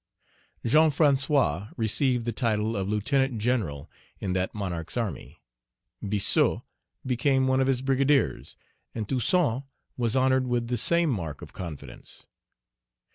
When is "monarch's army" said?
4.55-5.39